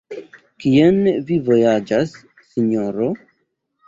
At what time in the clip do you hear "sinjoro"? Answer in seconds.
2.47-3.11